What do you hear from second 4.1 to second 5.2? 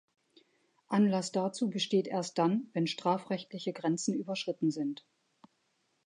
überschritten sind.